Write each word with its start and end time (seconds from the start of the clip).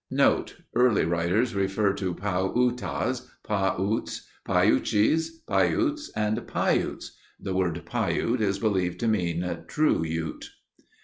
Note. 0.09 0.57
Early 0.73 1.05
writers 1.05 1.53
refer 1.53 1.93
to 1.93 2.15
Pau 2.15 2.51
Eutahs, 2.55 3.29
Pah 3.43 3.77
Utes, 3.79 4.25
Paiuches, 4.47 5.45
Pyutes, 5.47 6.09
and 6.15 6.47
Paiutes. 6.47 7.11
The 7.39 7.53
word 7.53 7.85
Piute 7.85 8.41
is 8.41 8.57
believed 8.57 8.99
to 9.01 9.07
mean 9.07 9.57
true 9.67 10.03
Ute. 10.03 10.49